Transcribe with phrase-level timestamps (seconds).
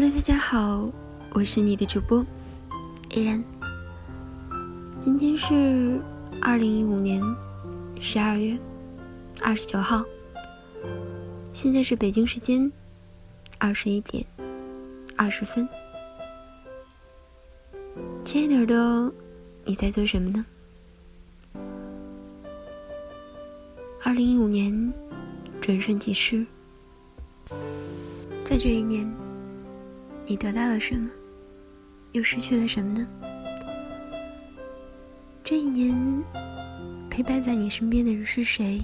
[0.00, 0.88] Hello，大家好，
[1.32, 2.24] 我是你的主播
[3.10, 3.42] 依然。
[5.00, 6.00] 今天是
[6.40, 7.20] 二零一五年
[7.98, 8.56] 十二月
[9.42, 10.04] 二十九号，
[11.52, 12.70] 现在是北京时间
[13.58, 14.24] 二十一点
[15.16, 15.68] 二十分。
[18.24, 19.12] 亲爱的耳朵，
[19.64, 20.46] 你在做什么呢？
[24.04, 24.92] 二零一五年
[25.60, 26.46] 转瞬即逝，
[28.44, 29.04] 在这一年，
[30.30, 31.08] 你得到了什么，
[32.12, 33.08] 又失去了什么呢？
[35.42, 36.22] 这一年，
[37.08, 38.78] 陪伴在你身边的人是谁？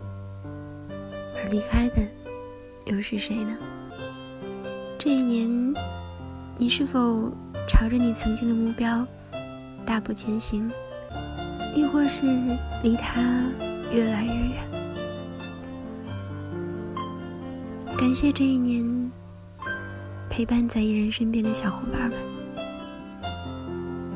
[0.00, 1.96] 而离开的
[2.86, 3.58] 又是谁呢？
[4.98, 5.74] 这一年，
[6.56, 7.30] 你是否
[7.68, 9.06] 朝着你曾经的目标
[9.84, 10.72] 大步前行，
[11.76, 12.22] 亦或是
[12.82, 13.20] 离他
[13.92, 14.70] 越来越远？
[17.98, 18.82] 感谢这一年
[20.40, 22.18] 陪伴在一人身边的小伙伴们，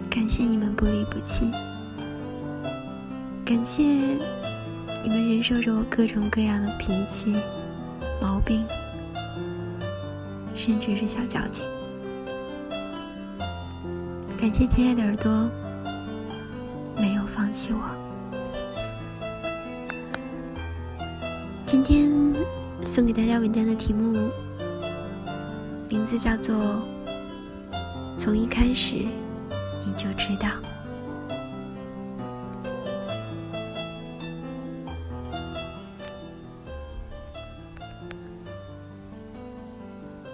[0.08, 1.50] 感谢你们不离不弃。
[3.44, 3.82] 感谢
[5.02, 7.36] 你们忍受着我各种各样的脾气、
[8.22, 8.64] 毛病，
[10.54, 11.66] 甚至是小矫情。
[14.38, 15.30] 感谢亲爱的耳朵
[16.96, 17.82] 没有放弃我。
[21.66, 22.10] 今天
[22.82, 24.30] 送给大家文章的题目，
[25.94, 26.56] 名字叫做
[28.18, 28.96] 《从一开始
[29.86, 30.48] 你就知道》。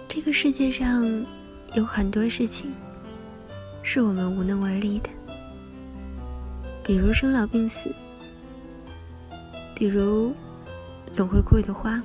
[0.09, 1.05] 这个世界上
[1.75, 2.73] 有很多事情
[3.83, 5.11] 是我们无能为力的，
[6.83, 7.95] 比如生老病死，
[9.75, 10.33] 比如
[11.13, 12.03] 总会枯的花，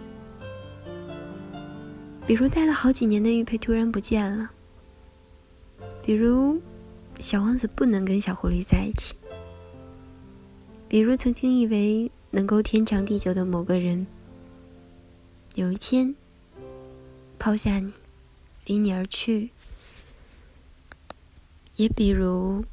[2.27, 4.52] 比如戴了好几年的玉佩突然不见了，
[6.03, 6.61] 比如
[7.19, 9.15] 小王子不能跟小狐狸在一起，
[10.87, 14.08] 比如曾经以为能够天长地久的某个人，
[15.55, 16.15] 有一天。
[17.37, 17.93] 抛下你，
[18.65, 19.52] 离你而去。
[21.75, 22.65] 也比如，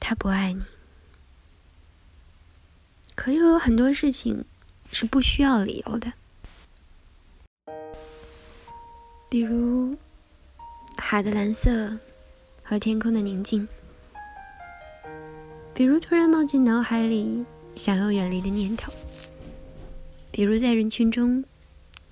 [0.00, 0.62] 他不爱你。
[3.14, 4.44] 可又有很多事情
[4.92, 6.12] 是不需要理由的，
[9.36, 9.94] 比如
[10.96, 11.94] 海的蓝色
[12.62, 13.68] 和天空的宁静，
[15.74, 18.90] 比如突然冒进脑海里想要远离的念头，
[20.30, 21.44] 比如在人群中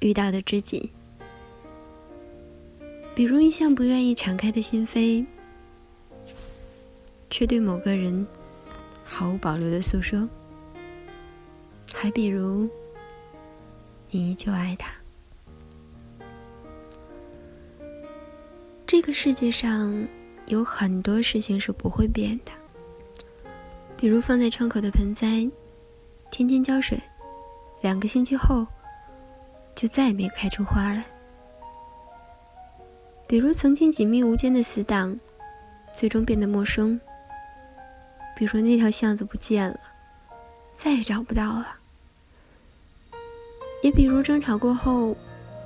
[0.00, 0.90] 遇到的知己。
[3.14, 5.24] 比如一向不愿意敞开的心扉，
[7.30, 8.26] 却对某个人
[9.02, 10.28] 毫无保留的诉说；
[11.90, 12.68] 还比如，
[14.10, 14.92] 你依旧爱他。
[18.96, 20.06] 这个世界上
[20.46, 22.52] 有很多事情是不会变的，
[23.96, 25.50] 比如放在窗口的盆栽，
[26.30, 26.96] 天天浇水，
[27.80, 28.64] 两个星期后
[29.74, 31.04] 就再也没开出花来。
[33.26, 35.18] 比如曾经紧密无间的死党，
[35.96, 36.96] 最终变得陌生；
[38.36, 39.80] 比如那条巷子不见了，
[40.72, 41.66] 再也找不到了；
[43.82, 45.16] 也比如争吵过后，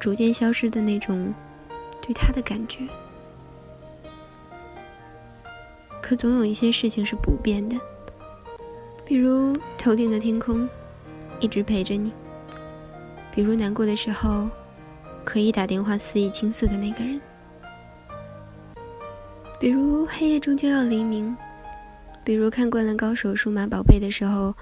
[0.01, 1.31] 逐渐消失的那种
[2.01, 2.89] 对他的感觉。
[6.09, 7.79] 可总有一些事情是不变的，
[9.05, 10.67] 比如头顶的天空，
[11.39, 12.11] 一直陪着你；
[13.31, 14.49] 比如难过的时候，
[15.23, 17.21] 可以打电话肆意倾诉的那个人。
[19.61, 21.37] 比如黑夜终究要黎明，
[22.25, 24.55] 比如看惯了高手数码宝贝的时候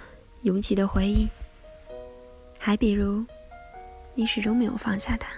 [0.43, 1.29] 涌起的回忆，
[2.59, 3.25] 还比如
[4.17, 5.29] 你始终没有放下他。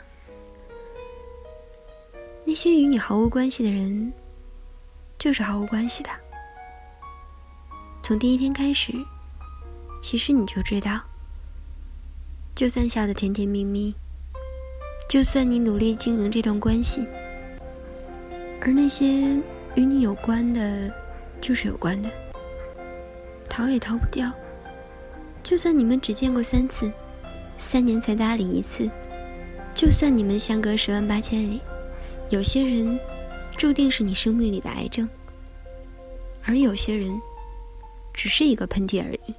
[2.47, 4.11] 那些与你毫无关系的人，
[5.19, 6.11] 就是毫无关系的。
[8.03, 8.93] 从第一天开始，
[10.01, 11.01] 其实你就知道，
[12.55, 13.95] 就算笑得甜甜蜜蜜，
[15.09, 17.07] 就算你努力经营这段关系。
[18.61, 19.07] 而那些
[19.75, 20.93] 与你有关的，
[21.41, 22.11] 就是有关的，
[23.49, 24.33] 逃也逃不掉。
[25.43, 26.91] 就算你们只见过三次，
[27.57, 28.89] 三年才搭理一次，
[29.75, 31.61] 就算你们相隔十万八千里，
[32.31, 32.99] 有些人
[33.59, 35.07] 注定是你生命里的癌症，
[36.45, 37.21] 而有些人
[38.15, 39.35] 只是一个喷嚏而已。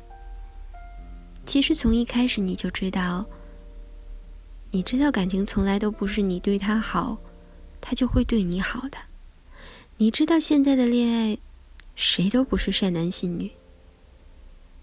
[1.45, 3.25] 其实从一开始你就知道，
[4.71, 7.18] 你知道感情从来都不是你对他好，
[7.80, 8.98] 他就会对你好的。
[9.95, 11.38] 你知道现在的恋爱，
[11.95, 13.51] 谁都不是善男信女，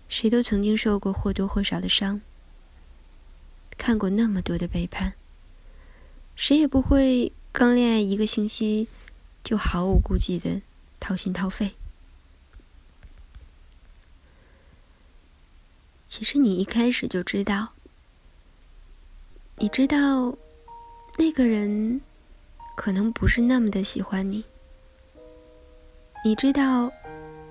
[0.08, 2.22] 谁都曾经受过或多或少的伤，
[3.76, 5.12] 看过那么多的背叛，
[6.34, 8.88] 谁也不会刚恋爱一个星期，
[9.46, 10.60] 就毫无顾忌的
[10.98, 11.76] 掏心掏肺。
[16.04, 17.68] 其实你一开始就知道，
[19.58, 20.36] 你知道
[21.16, 22.00] 那个人
[22.74, 24.44] 可能不是那么的喜欢你，
[26.24, 26.90] 你知道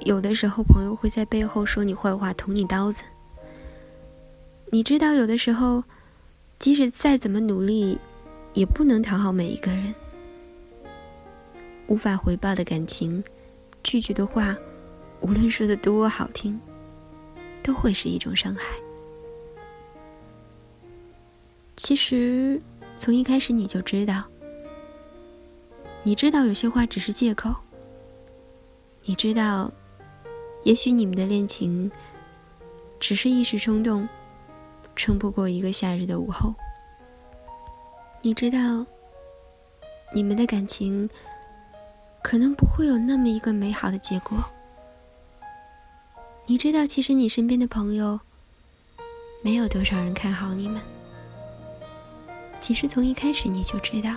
[0.01, 3.03] 有的时候朋友会在背后说你坏话，捅你刀子。
[4.69, 5.85] 你知道，有的时候，
[6.59, 7.97] 即使再怎么努力，
[8.53, 9.95] 也不能讨好每一个人。
[11.87, 13.23] 无法回报的感情，
[13.83, 14.57] 拒绝的话，
[15.21, 16.59] 无论说的多好听，
[17.61, 18.75] 都会是一种伤害。
[21.75, 22.61] 其实，
[22.95, 24.23] 从一开始你就知道，
[26.03, 27.53] 你知道有些话只是借口，
[29.03, 29.71] 你知道，
[30.63, 31.91] 也许你们的恋情
[32.99, 34.07] 只是一时冲动。
[34.95, 36.55] 撑不过一个夏日的午后，
[38.21, 38.85] 你知道，
[40.13, 41.09] 你们的感情
[42.25, 44.43] 可能不会有那么一个美好的结果。
[46.47, 48.19] 你知道，其实你身边的朋友
[49.43, 50.81] 没有多少人看好你们。
[52.59, 54.15] 其实从一开始你就知道，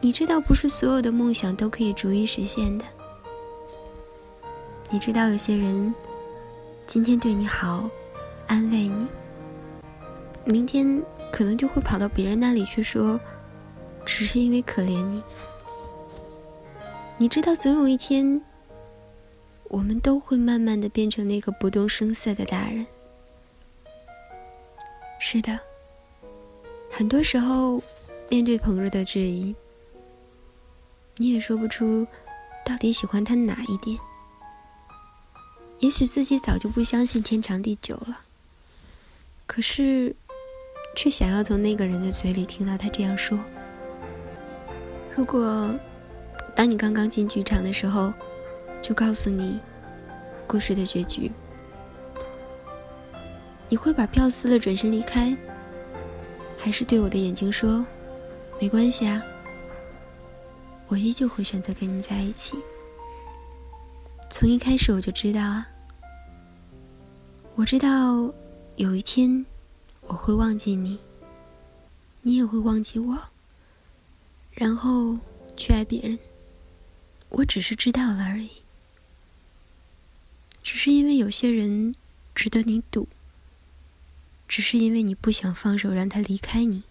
[0.00, 2.84] 你知道不是所有的梦想都可以逐一实现的。
[4.88, 5.94] 你知道有些人
[6.86, 7.90] 今天对你好。
[8.46, 9.06] 安慰你，
[10.46, 13.20] 明天可能就会跑到别人那里去说，
[14.04, 15.22] 只是因为可怜你。
[17.18, 18.40] 你知道，总有一天，
[19.64, 22.84] 我们都会慢慢的变成那个不动声色的大人。
[25.18, 25.58] 是的，
[26.90, 27.80] 很多时候，
[28.28, 29.54] 面对朋友的质疑，
[31.18, 32.04] 你也说不出
[32.64, 33.96] 到底喜欢他哪一点。
[35.78, 38.20] 也许自己早就不相信天长地久了。
[39.46, 40.14] 可是，
[40.96, 43.38] 却想要从那个人的嘴里听到他这样说。
[45.14, 45.70] 如果，
[46.54, 48.12] 当你刚刚进剧场的时候，
[48.80, 49.60] 就告诉你
[50.46, 51.30] 故事的结局，
[53.68, 55.36] 你会把票撕了转身离开，
[56.58, 57.84] 还是对我的眼睛说
[58.60, 59.22] ：“没关系啊，
[60.88, 62.56] 我依旧会选择跟你在一起。”
[64.30, 65.66] 从一开始我就知道啊，
[67.54, 68.32] 我知道。
[68.76, 69.44] 有一天，
[70.00, 70.98] 我会忘记你，
[72.22, 73.18] 你也会忘记我，
[74.52, 75.18] 然后
[75.56, 76.18] 去爱别人。
[77.28, 78.50] 我只是知道了而已，
[80.62, 81.94] 只是因为有些人
[82.34, 83.08] 值得你赌，
[84.46, 86.82] 只是因为你不想放手让他离开你。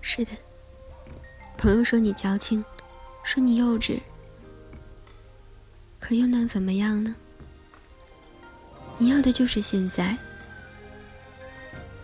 [0.00, 0.32] 是的，
[1.56, 2.64] 朋友说你矫情，
[3.22, 4.00] 说你幼稚，
[6.00, 7.14] 可又能怎么样呢？
[8.98, 10.18] 你要的就是现在，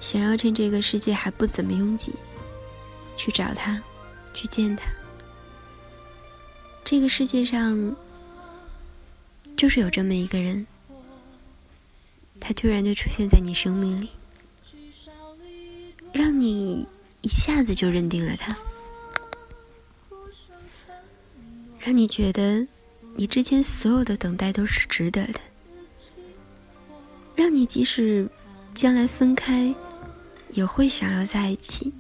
[0.01, 2.13] 想要趁这个世界还不怎么拥挤，
[3.17, 3.81] 去找他，
[4.33, 4.89] 去见他。
[6.85, 7.95] 这个世界上，
[9.57, 10.67] 就是有这么一个人，
[12.41, 14.11] 他突然就出现在你生命里，
[16.13, 16.89] 让你
[17.21, 18.57] 一下子就认定了他，
[21.79, 22.67] 让你觉得
[23.17, 25.41] 你之前所有的等待都是值得的。
[27.35, 28.29] 让你即使
[28.75, 29.75] 将来分开，
[30.51, 31.93] 也会想要在一起，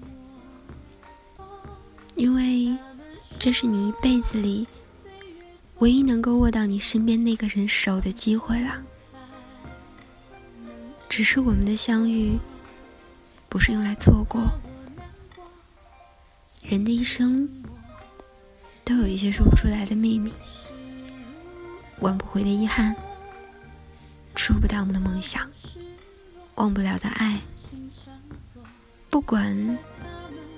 [2.14, 2.76] 因为
[3.38, 4.67] 这是你一辈子里
[5.78, 8.83] 唯一能够握到你身边那个人手的机会了。
[11.09, 12.38] 只是我们的相遇，
[13.49, 14.43] 不是用来错过。
[16.62, 17.49] 人的一生
[18.85, 20.33] 都有一些说不出来的秘密，
[22.00, 22.95] 挽不回的遗憾。
[24.35, 25.50] 触不到我们的梦想，
[26.57, 27.40] 忘不了的爱。
[29.18, 29.78] 不管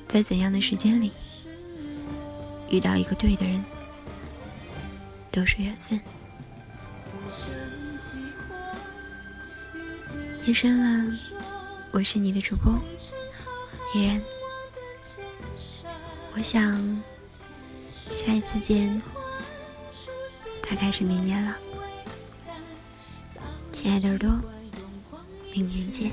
[0.06, 1.10] 在怎样的时间里
[2.68, 3.64] 遇到一个对的人，
[5.32, 5.98] 都是缘分。
[10.44, 11.10] 夜深了，
[11.90, 12.78] 我是你的主播
[13.94, 14.20] 依然。
[16.34, 17.02] 我想
[18.10, 19.00] 下一次见，
[20.68, 21.56] 大概是明年了。
[23.72, 24.30] 亲爱的耳朵，
[25.50, 26.12] 明年见，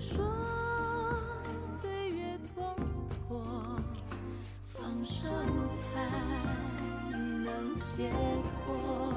[0.00, 0.24] 说
[1.64, 2.72] 岁月蹉
[3.28, 3.42] 跎，
[4.68, 5.28] 放手
[5.74, 6.08] 才
[7.44, 8.12] 能解
[8.44, 9.12] 脱。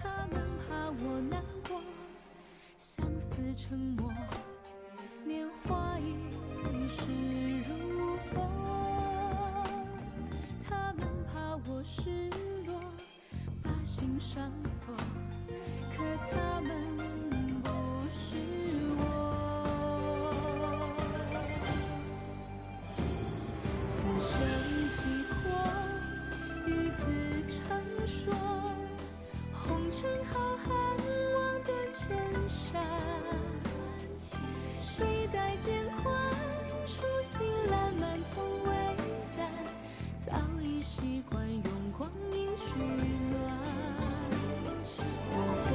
[0.00, 1.82] 他们怕我难过，
[2.78, 4.10] 相思成魔，
[5.26, 7.12] 年华已逝
[7.68, 8.50] 如风。
[10.66, 12.30] 他们怕我失
[12.66, 12.80] 落，
[13.62, 14.94] 把心上锁，
[15.94, 16.91] 可他们
[38.22, 38.70] 从未
[39.36, 39.50] 淡，
[40.24, 41.62] 早已习惯用
[41.96, 42.62] 光阴取
[43.30, 43.34] 暖。
[45.34, 45.36] 我
[45.66, 45.70] 会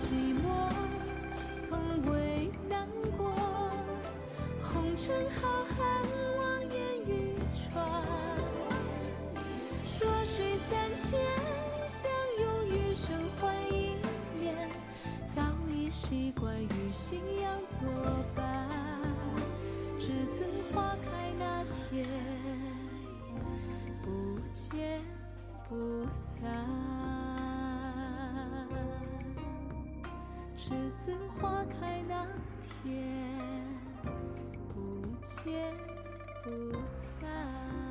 [0.00, 0.06] 寂
[0.42, 0.44] 寞，
[1.60, 1.68] 从
[2.10, 2.12] 未
[2.68, 3.22] 难过。
[4.60, 5.78] 红尘浩瀚，
[6.38, 6.74] 望眼
[7.06, 7.10] 欲
[7.54, 7.62] 穿。
[10.00, 11.20] 弱水三千，
[36.44, 36.50] 不
[36.86, 37.83] 散。